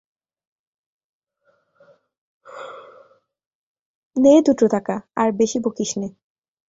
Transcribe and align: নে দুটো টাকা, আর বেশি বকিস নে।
নে 4.15 4.33
দুটো 4.45 4.65
টাকা, 4.67 4.95
আর 5.15 5.29
বেশি 5.31 5.57
বকিস 5.63 5.91
নে। 5.97 6.07